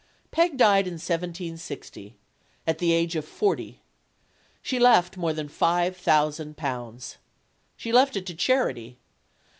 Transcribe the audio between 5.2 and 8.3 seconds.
than five thousand pounds. She left it